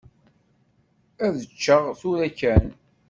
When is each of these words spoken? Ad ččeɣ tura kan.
Ad 1.25 1.35
ččeɣ 1.51 1.83
tura 1.99 2.29
kan. 2.39 2.65